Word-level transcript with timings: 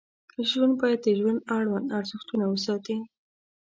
ژوند 0.49 0.73
باید 0.81 0.99
د 1.03 1.07
ژوند 1.19 1.39
اړوند 1.57 1.87
ارزښتونه 1.99 2.45
وساتي. 2.47 2.97